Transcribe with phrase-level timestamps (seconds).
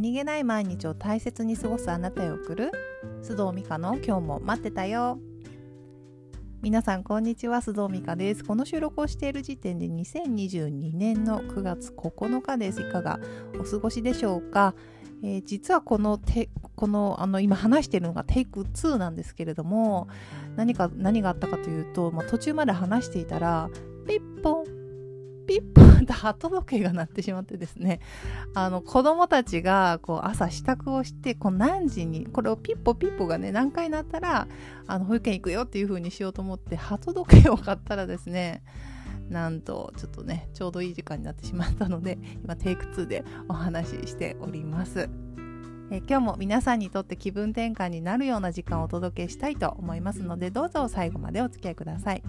[0.00, 2.70] 何気ない毎日を大切に過ごすあなたへ送る。
[3.22, 5.18] 須藤美香の今日も待ってたよ。
[6.62, 7.58] 皆さんこんにちは。
[7.58, 8.42] 須藤美香です。
[8.42, 12.80] この収録をしている時点で2022年の9月9日です。
[12.80, 13.20] いかが
[13.60, 14.74] お過ごしでしょうか、
[15.22, 20.08] えー、実はこのてこのあの今話しているのがテイク2なんですけれども
[20.56, 23.68] 何か何があったかというと、まあ、途中まで話していたら
[24.06, 24.79] ピッポンピッポン
[26.10, 28.00] と鳩時計が鳴ってしまってですね
[28.54, 34.48] あの子供たちがこう朝支度をしてこう何時にこれをピッポピッポがね何回鳴ったら
[34.86, 38.62] あの保育園行くよっていう風にしようと思って鳩時計を買ったらですね
[39.28, 45.08] なんとちょっとねちょうどいい時間になってしまったので今テイク2でお話ししております。
[45.92, 52.22] え今日も皆さんにとって気分転換になるような時間をお届けしたいと思いますのでどうぞ最後までお付き合いください。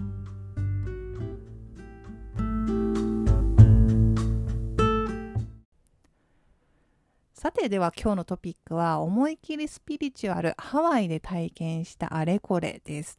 [7.42, 13.18] さてでは今日のトピックは思い切りスピリチュアルハワイで体験したあれこれです。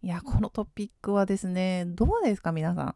[0.00, 2.94] いや、このトピックはですね、どうですか皆さん。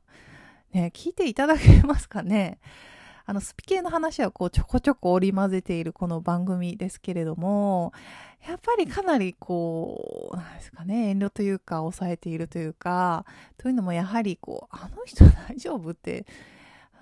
[0.73, 2.61] ね、聞いていただけますかね
[3.27, 7.93] あの、スピ系の話はこうちょこちょこ織り交ぜているこの番組ですけれども、
[8.47, 13.27] やっぱりかなりこう、なんですかね、遠慮というか抑えているというか、
[13.59, 16.25] というのもやはりこう、あの人大丈夫って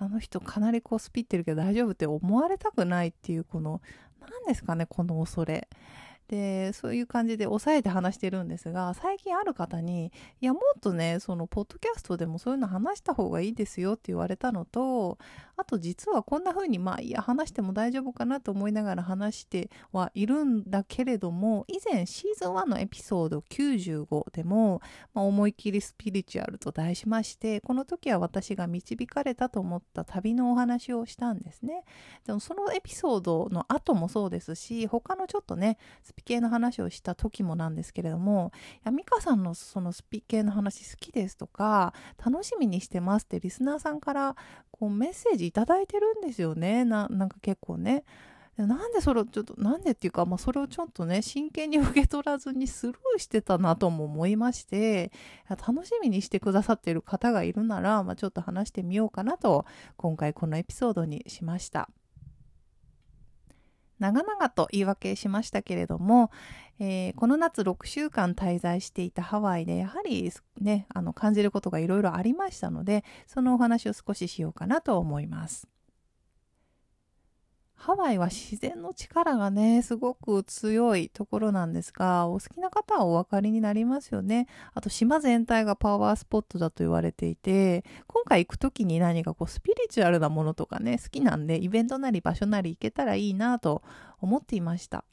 [0.01, 3.81] あの人かなりこうスピってるけど大丈夫って思われたくないっていうこの
[4.21, 5.67] 何ですかねこの恐れ。
[6.29, 15.17] でそういう感じで抑えて話してるんですが最近ある方にいやもっとねそのポッドキャストでもそういうの話した方がいいですよって言われたのと
[15.57, 24.81] あと実はこんな風にまあいや話しても大丈夫かなと思いながら話してはいるんだけれども以前シーズン1のエピソード95でも、
[25.15, 31.83] まあ、思い切りスピリチュアルと題しましてこの時は私が導かれたと思った旅のお話をしたんですね。
[32.25, 41.93] でもそのエピソードの後もそうですし他のちょっとねス系の話をした時もなんですけれども「いや美香さんのそのスピ系の話好きです」とか
[42.23, 44.35] 「楽しみにしてます」ってリスナーさんから
[44.71, 48.03] こうメッセージ頂いてるんですよねなんか結構ね。
[48.67, 55.11] なんでそれをちょっとなんでっていうか、まあ、それをちょっとね真剣に受け取らずにスルーしてたなとも思いまして
[55.49, 59.65] 楽しみにしてくださっている方がいるなら、まあ、ちょっと話してみようかなと
[59.95, 61.89] 今回このエピソードにしました。
[63.99, 66.31] 長々と言い訳しましたけれども、
[66.79, 75.67] えー、この夏6週間滞在していたハワイでやはりねあの感じることがいろいろありましたのでそのお話を少ししようかなと思います。
[77.79, 84.47] ハワイは自然の力がね、すごく強いところなんですが、お好きな方はお分かりになりますよね。
[84.73, 93.81] あと島全体がパワースポットだと言われていて、今回行く時に何かこうスピリチュアルなものとかね、好きなんで、イベントなり場所なり行けたらいいなと
[94.19, 95.05] 思っていました。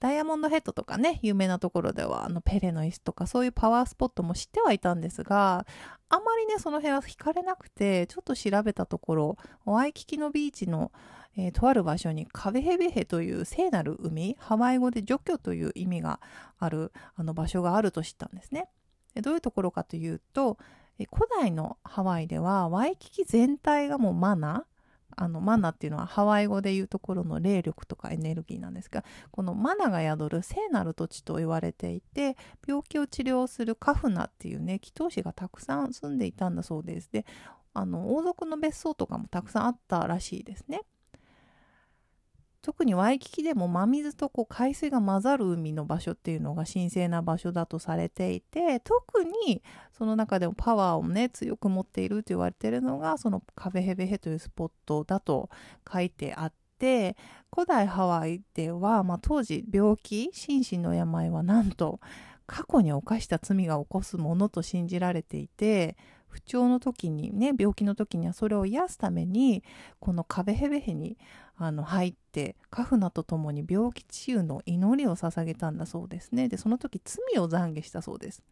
[0.00, 5.66] ダイヤモンドヘッドとかね、有名なところでは、あの、ペレの椅子とか、そういうパワースポットも知ってはいたんですが、
[6.08, 10.90] あまりね、その辺は惹かれなくて、ちょっと調べたところ、ワイキキのビーチの、
[11.36, 16.20] えー、とある場所にカベヘベヘという聖なる海、ハワイ語で除去という意味が
[16.58, 18.68] あるあの場所があると知ったんですね。
[19.16, 20.56] どういうところかというと、
[21.14, 24.64] 古代のハワイではワイキキ全体がもうマナ
[25.16, 37.10] あのマナっていうのはハワイ語でいうところの霊力とかエネルギーなんですがこのマナが宿る聖なる土地と言われていて病気を治療するカフナっていうね祈祷師がたくさん住んでいたんだそうです。
[37.12, 37.24] で
[37.72, 40.82] あの王族の別荘とかもたくさんあったらしいですね。
[42.62, 49.62] 特にワイキキでも真水とこう海水が混ざる海の場所っていうのが神聖な場所だとされていて特に
[49.96, 55.48] その中でもパワーをね強く持っていると言われているのがそのカフェヘベヘというスポットだと
[55.90, 57.16] 書いてあって
[57.52, 61.98] 古代ハワイでは、まあ、当時病気心身の病はなんと
[62.46, 65.96] 過去に犯した罪が起こすものと信じられていて
[66.30, 69.62] 不調の時にね病気の時にはそれを癒すために
[69.98, 71.18] このカベヘベヘに
[71.62, 78.42] あの入ってカフナと共に病気治癒の祈りを捧げたんだそうですねでその時罪を懺悔したそうです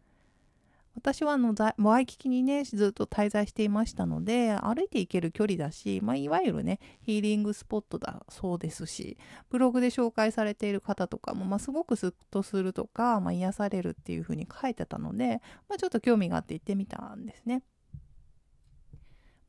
[0.95, 9.17] 私はあのワイキキにねずっと滞在していましたので歩いて行ける距離だし、まあ、いわゆるねヒーリングスポットだそうですし
[9.49, 17.63] ブログで紹介されている方とかも、まあ、すごくスッとするとか、まあ、癒されるっていう風に書いてたので、まあ、ちょっと興味があって行ってみたんですね。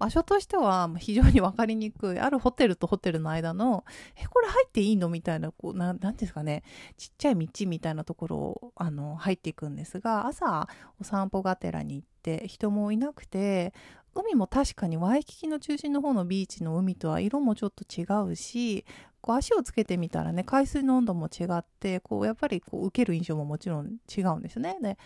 [0.01, 2.19] 場所としては非常に分かりにくい。
[2.19, 3.85] あるホテルとホテルの間の、
[4.17, 6.63] え、これ入っていいのみたいな、こう、ななんですかね、
[6.97, 10.69] ちっちゃい道みたいなところを、あの、入っていくんですが、朝、
[10.99, 13.75] お散歩がてらに行って、人もいなくて、
[14.15, 18.85] 海も確かにワイキキの中心の方のビーチの海とは色もちょっと違うし
[19.21, 24.79] こう足をつけてみたらね海水の温度も違ってこうやっぱりこう受ける印象ももちろん違うんですね。
[24.83, 24.99] で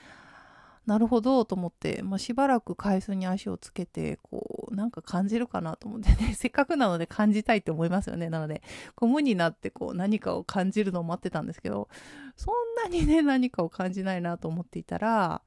[0.87, 6.35] なるほどと思って、まあ、しばらく海水に足をつけてこうなんか感じるかなと思ってね。
[6.37, 8.29] せっかくなので感じたいって思いますよね。
[8.29, 8.63] なので
[8.95, 11.89] こう無になってこう何かを感じるのを待ってたんですけど
[12.37, 15.43] そんなにね 何かを感じないなと思っていたら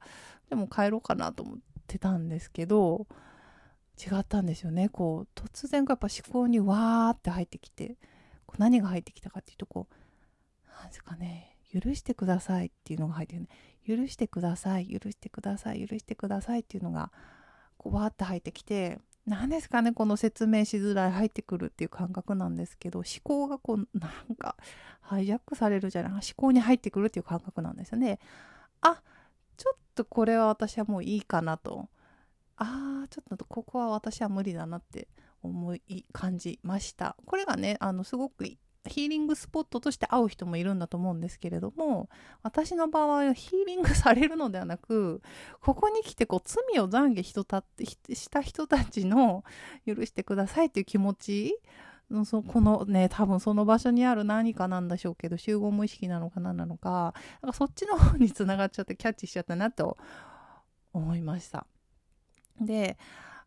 [0.50, 3.06] でも帰ろうかなと思ってたんですけど
[3.96, 4.88] 違ったんですよね。
[4.88, 7.96] こう突然やっぱ思考にわーって入ってきて
[8.46, 9.94] こう何が入ってきたかっていうとこう
[10.80, 11.47] 何ですかね。
[11.72, 13.48] 許してくださいっていうのが入ってるね。
[13.88, 17.10] 許してください許してください許してくださいっていうのが
[17.78, 24.56] こうわーって入ってきて何ですかねこの説明しづらい入ってくるっていう感覚なんですけど思考がこうなんか
[25.00, 28.18] ハイジャックされるじゃない思考に入ってくるっていう感覚なんですよね。
[28.82, 29.00] あ
[29.56, 31.88] ちょっとこれは私はもういいかなと。
[32.56, 35.08] ああちょっとここは私は無理だなって
[35.42, 37.16] 思い感じました。
[37.24, 38.44] これがねあのすごく
[38.86, 42.08] ヒーリングスポットとして会う人もいるんだと思うんですけれども
[42.42, 45.20] 私の場合はヒーリングされるのではなく
[45.60, 47.64] ここに来てこう罪を懺悔た
[48.14, 49.44] した人たちの
[49.86, 51.58] 許してくださいっていう気持ち
[52.10, 59.98] のそこのね多分その場所にある何かなんでしょうけど集合無意識なのか何なのかなんかそっちの方につながっちゃってキャッチしちゃったなと
[60.92, 61.66] 思いました。
[62.60, 62.96] で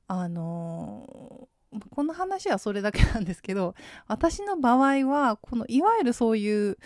[0.07, 1.60] あのー、
[1.91, 3.75] この話はそれだけなんですけど
[4.07, 6.77] 私の場合はこのいわゆるそういう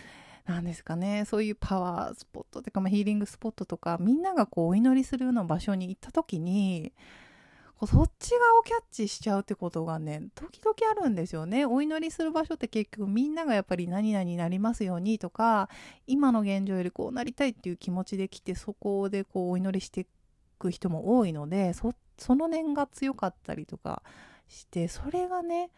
[0.45, 6.93] なんですかねそういうパワースポットとか、まあ、ヒーリングスポットとかみんながこうお祈りするような場所に行った時に
[7.87, 11.65] そっち側をキャッチしちゃうってことがね時々あるんですよね。
[11.65, 15.69] お祈りする場所って結局みんながやっぱり何々になりますようにとか
[16.07, 20.05] 今の現状よりこうなりたいっていう気持ちで来てそこでこうお祈りしてい
[20.57, 21.93] く人も多いのでそ
[22.29, 24.01] の念が強かったりとか
[24.47, 25.71] してそれがね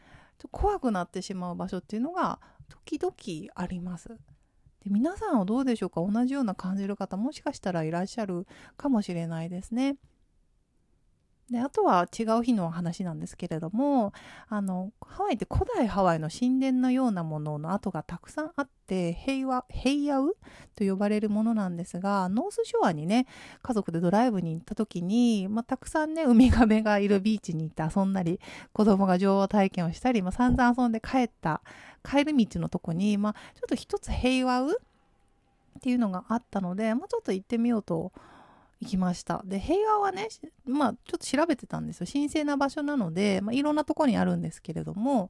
[0.51, 4.09] 怖くなってしまう場所っていうのが時々あります。
[4.09, 4.15] で
[4.89, 6.01] 皆さんはどうでしょうか？
[6.01, 8.45] 同じような感じる方もしかしたらいらっしゃる
[8.77, 9.97] かもしれないですね。
[11.51, 14.11] であとは違う日の話なんですけれども
[14.49, 20.27] あのハワイって古代ハワイの神殿のようなものの跡がたくさんあって平和平野
[20.75, 23.27] と呼ばれるものなんですがノースショアにね
[23.61, 28.41] 家族でドライブに行った時に、まあ、たくさんねウミガメがいるビーチに行って遊んだり
[28.73, 31.61] 子供が乗馬体験をしたり、まあ、散々遊んで帰った
[32.03, 38.11] 帰る道のとこに、まあ、ちょっと一つ平和っていうのがあったので、まあ、ちょっと行ってみようと思
[38.79, 39.41] 行きました。
[39.45, 40.27] で、平和はね、
[40.65, 42.07] まあ、ちょっと調べてたんですよ。
[42.11, 45.29] 神聖な場所なので、まあ、いろんなとこにあるんですけれども、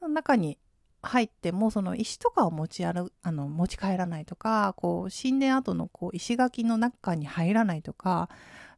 [0.00, 0.58] 中に
[1.02, 8.28] 入っても、その石とかを持ち歩あの持ち帰らないとか、こう、神殿跡のこう石垣の中に入らないとか、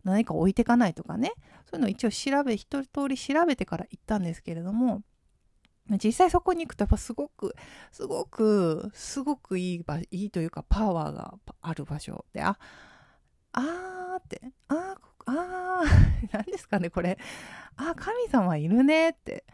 [0.04, 1.32] 何か置いてかないとかね、
[1.70, 5.02] そういうのを一応調べ、一通り調べてから行ったんですけれども、
[6.02, 7.54] 実際そこに行くとやっぱすごく、
[7.90, 12.58] すごく、すごくいい場、いいというかパワーがある場所で、あ、
[13.52, 17.18] あーって、あー、あー、 何ですかね、これ。
[17.76, 19.44] あ、神様いるねって。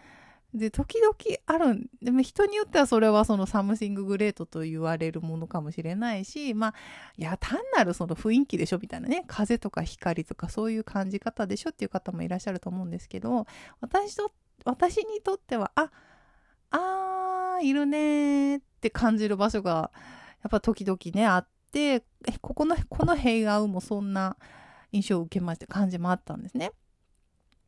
[0.54, 1.14] で、時々
[1.46, 6.74] ある、でも人によってはそれはそのサムシンググレートと言われるものかもしれないし、まあ、
[7.18, 13.46] いや、単なるその雰囲気でしょみたいなね、風とか光とかそういう感じ方でしょっていう方もいらっしゃると思うんですけど、
[13.80, 14.32] 私と、
[14.64, 15.90] 私にとっては、あ、
[16.70, 19.90] あー、いるねって感じる場所が、
[20.42, 22.04] やっぱ時々ね、あって、
[22.40, 24.38] ここの、このヘイアウもそんな
[24.92, 26.72] 印象を受けまして感じもあったんですね。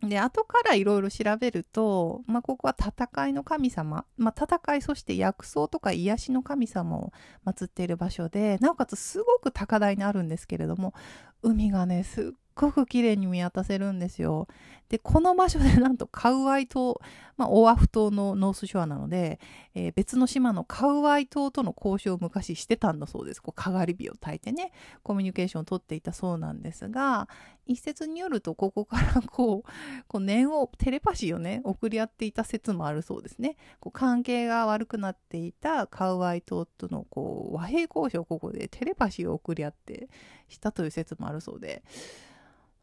[0.01, 7.13] で、後からいろいろ調べると、まあ、ここは戦いの神様、まあ、戦い、そして薬草とか癒しの神様を
[7.45, 10.95] 祀っている場所で、なおかつすごく高台にあるんですけれども、
[11.43, 14.49] 海がね、すっごく綺麗に見渡せるんですよ。
[14.89, 17.01] で、この場所でなんとカウアイ島、
[17.37, 19.39] まあ、オアフ島のノースショアなので、
[19.75, 23.43] えー、別の島のカウアイ島との交渉を昔してたんだそうです。
[23.43, 24.73] こう、かがり火を焚いてね、
[25.03, 27.29] コミュニケーションをとっていたそうなんですが、
[27.67, 29.71] 一説によると、ここからこう、
[30.09, 33.57] こう念を、テレパシーをね、送り合っていた説もあるそうですね。
[33.81, 40.09] こう関係が悪くなっていたカウアイ島とのこう和平交渉をここでテレパシーを送り合って
[40.49, 41.83] したという説もあるそうで、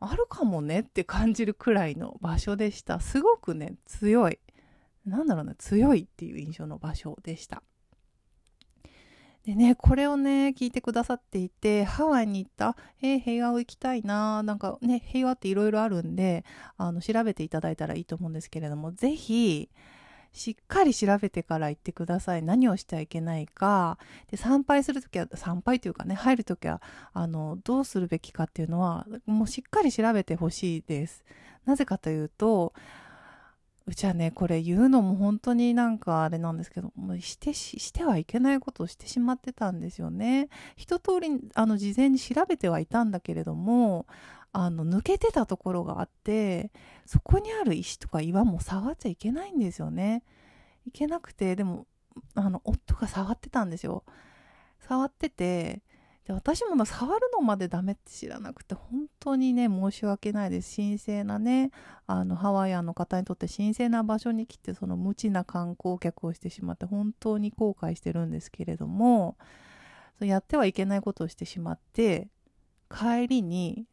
[0.09, 2.99] あるかもねって感じるくらいの場所でした。
[2.99, 4.39] すごくね、強い。
[5.05, 7.63] なんだろうな、強いっていう印象の場所でした。
[9.45, 16.43] でね、これをね、聞いてくださっていて、ハワイに行った、えー、平和を行きたいななんかね、平和っていろいろあるんで、
[16.77, 19.69] あの、調べていただいたらいいと思うんですけれども、ぜひ、
[20.35, 22.43] しっかり調べてから行ってください。
[22.43, 23.97] 何をしてはいけないか。
[24.29, 26.81] で、参拝するときは、参拝というかね、入るときは、
[27.13, 31.23] あの、どうするべきかっていうのは、もうしっかり調べてほしいです。
[31.63, 32.73] なぜかというと、
[33.87, 40.49] うちはね、これ言うのも本当になんかあれなんですけど、もうしてし、てはいけないことをしてしまってたんですよね。
[40.75, 44.05] 一通り、あの、事前に調べてはいたんだけれども、
[44.57, 46.71] あの、抜けてたところがあって、
[47.05, 50.23] そこにある石とか岩も触っちゃいけないんですよね。
[50.87, 51.87] いけなくて、でも、
[52.35, 54.05] あの、夫が触ってたんですよ。
[54.79, 55.81] 触ってて、
[56.25, 61.69] で私も触るのまでダメって知らなくて本当にね申し訳ないです神聖なね
[62.07, 69.37] あのハワイアンの方にとって神聖な場所に来てその無知な観光客をしてしまって本当に後悔してるんですけれども
[70.19, 72.27] やってはいけないことをしてしまって
[72.89, 73.85] 帰りに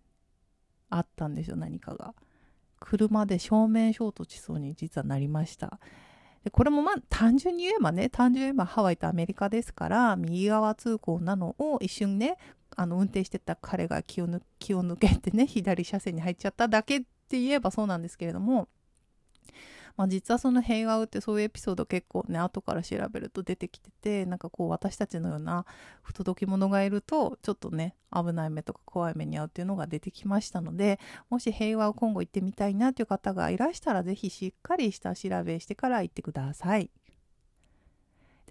[0.96, 2.14] あったんですよ何かが。
[2.80, 5.78] 車で正面衝突しそうに実はなりました。
[6.44, 12.36] でこれもまあ単純に言えばね単純に言えばハワイとアメリカですから右側通行なのを一瞬ね
[12.76, 18.68] あの運転してた彼が気を気を抜けてね左車線に入っちゃっただけって言えばそうなんですけれども
[19.96, 25.66] まあ、実はその平和ってそういうエピソード結構ね後から調べると出てきててなんかこう私たちのような
[26.02, 36.90] 不届き者がいるとちょっとね危ない目とか怖い目に遭うっていうのが出てきましたのでもし平和を今後行ってみたいなという方がいらしたら是非しっかりした調べしてから行ってください。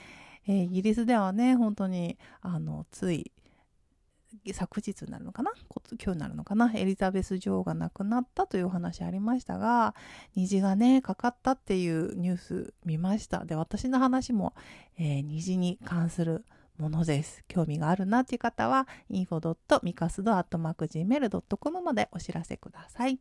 [0.49, 3.31] えー、イギリスではね、本当に、あの、つい、
[4.55, 5.53] 昨日になるのかな？
[5.93, 6.71] 今日になるのかな？
[6.75, 9.95] エリザベス女王が亡くなったというお話ありましたが、
[10.35, 13.45] 虹がね、かかったっていうニュース見ました。
[13.45, 14.55] で、私の話も、
[14.99, 16.45] えー、虹に関する
[16.79, 17.45] ものです。
[17.47, 23.21] 興味があるなっていう方は info.micasdo.gmail.com までお知らせください。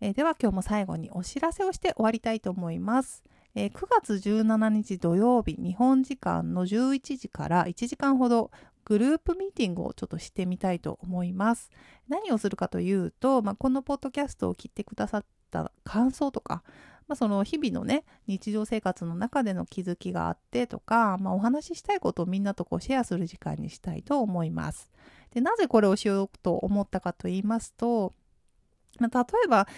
[0.00, 3.22] えー、では今日も最後にお知らせをして終わりたいと思います。
[3.54, 8.50] えー、9月17日土曜日、日本時間の11時から1時間ほど
[8.84, 11.70] グループミーティングをちょっとしてみたいと思います。
[12.08, 16.62] 何をするかというと、まあ、このポッドキャストを聞いてくださった感想とか、
[17.08, 24.90] まあ、その日々のね日常生活の中での気づきがあってとか、まあ、お話ししたいことをみんなとこうシェアする時間にしたいと思います。
[25.34, 28.12] でなぜこれをしようと思ったかと言いますと、
[28.98, 29.68] まあ、例えば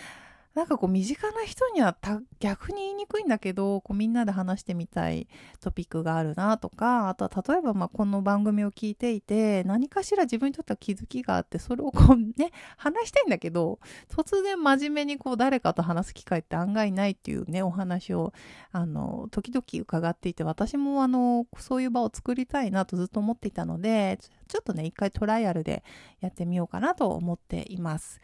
[0.54, 1.96] なんかこう身近な人には
[2.38, 5.26] 逆に言いにくいんだけどこうみんなで話してみたい
[5.60, 18.32] トピックがあるなとかあとは例えばまあこの番組を聞いていて何かしら自分にとっては気づきがあってそれをこうね話したいんだけど突然真面目にこう誰かと話す機会って案外ないっていうねお話を
[18.70, 25.82] あの時々伺っていて私もあのそういう場を作りたいなとずっと思っていたのでちょっとね一回トライアルで
[26.20, 28.20] やってみようかなと思っています。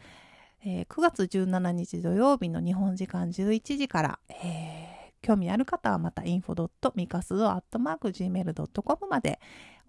[0.63, 9.39] えー、9月17日土曜日の日本時間11時から、えー、興味ある方はまた info.micasdo.gmail.com まで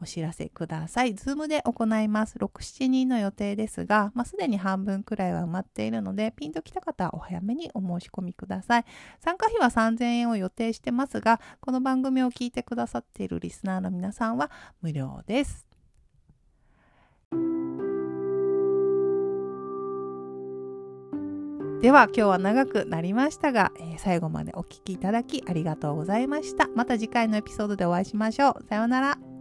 [0.00, 1.14] お知らせください。
[1.14, 2.37] ズームで行います。
[2.38, 8.85] 6、7人の予定ですが、まあ、すでに半分くらいは埋まっているので、ピンときた方はお早めにお申し込みください。
[9.21, 14.50] 参加費は3000円を予定してますが、この番組を聞いてくださっているリスナーの皆さんは
[14.81, 15.72] 無料です。
[21.83, 26.69] では今日は長くなりましたが、えー、最後までお聴きいただきありがとうございました。
[26.77, 28.65] また次回のエピソードでお会いしましょう。
[28.69, 29.32] さようなら。